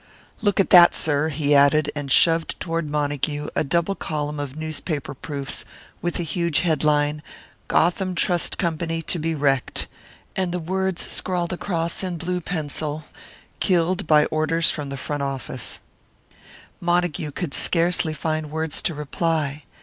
"Look 0.41 0.59
at 0.59 0.71
that, 0.71 0.95
sir," 0.95 1.29
he 1.29 1.53
added, 1.53 1.91
and 1.95 2.11
shoved 2.11 2.59
toward 2.59 2.89
Montague 2.89 3.49
a 3.55 3.63
double 3.63 3.93
column 3.93 4.39
of 4.39 4.55
newspaper 4.55 5.13
proofs, 5.13 5.63
with 6.01 6.19
a 6.19 6.23
huge 6.23 6.61
head 6.61 6.83
line, 6.83 7.21
"Gotham 7.67 8.15
Trust 8.15 8.57
Company 8.57 9.03
to 9.03 9.19
be 9.19 9.35
Wrecked," 9.35 9.85
and 10.35 10.51
the 10.51 10.57
words 10.59 11.03
scrawled 11.03 11.53
across 11.53 12.01
in 12.01 12.17
blue 12.17 12.41
pencil, 12.41 13.05
"Killed 13.59 14.07
by 14.07 14.25
orders 14.31 14.71
from 14.71 14.89
the 14.89 14.97
office." 15.21 15.81
Montague 16.79 17.33
could 17.33 17.53
scarcely 17.53 18.13
find 18.15 18.49
words 18.49 18.81
to 18.81 18.95
reply. 18.95 19.65